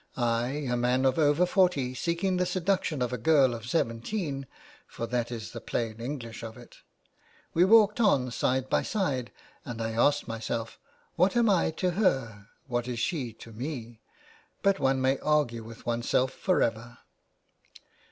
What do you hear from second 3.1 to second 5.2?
a girl of seventeen— for